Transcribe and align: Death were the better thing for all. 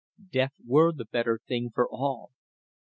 Death 0.31 0.53
were 0.65 0.91
the 0.91 1.05
better 1.05 1.39
thing 1.47 1.69
for 1.69 1.87
all. 1.87 2.31